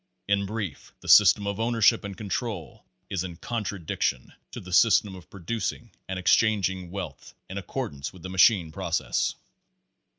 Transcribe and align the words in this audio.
In 0.27 0.47
brief, 0.47 0.93
the 1.01 1.07
system 1.07 1.45
of 1.45 1.59
ownership 1.59 2.03
and 2.03 2.17
control 2.17 2.85
is 3.11 3.23
in 3.23 3.35
contradiction 3.35 4.33
to 4.49 4.59
the 4.59 4.73
system 4.73 5.13
of 5.13 5.29
producing 5.29 5.91
and 6.09 6.17
exchanging 6.17 6.89
wealth 6.89 7.35
in 7.47 7.59
accordance 7.59 8.11
with 8.11 8.23
the 8.23 8.29
machine 8.31 8.71
process. 8.71 9.35